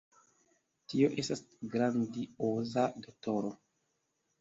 [0.93, 1.45] Tio estas
[1.77, 3.57] grandioza, doktoro!